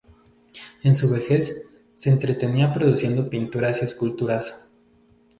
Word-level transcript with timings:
En 0.81 0.95
su 0.95 1.11
vejez 1.11 1.67
se 1.93 2.09
entretenía 2.09 2.73
produciendo 2.73 3.29
pinturas 3.29 3.83
y 3.83 3.85
esculturas. 3.85 4.67